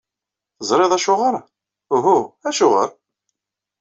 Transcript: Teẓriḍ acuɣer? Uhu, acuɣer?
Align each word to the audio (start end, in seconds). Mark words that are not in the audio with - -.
Teẓriḍ 0.57 0.91
acuɣer? 0.97 1.35
Uhu, 1.95 2.17
acuɣer? 2.49 2.89